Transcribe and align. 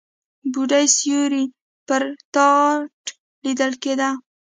بوډۍ 0.51 0.85
سيوری 0.97 1.43
پر 1.87 2.03
تاټ 2.33 3.03
ليدل 3.43 3.71
کېده. 3.83 4.09